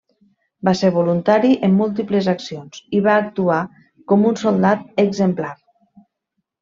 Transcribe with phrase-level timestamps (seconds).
[0.67, 3.59] Va ser voluntari en múltiples accions i va actuar
[4.13, 5.53] com un soldat exemplar.